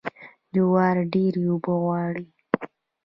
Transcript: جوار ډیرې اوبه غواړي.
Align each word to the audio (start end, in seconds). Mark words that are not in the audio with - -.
جوار 0.53 0.95
ډیرې 1.13 1.43
اوبه 1.51 1.73
غواړي. 1.83 2.25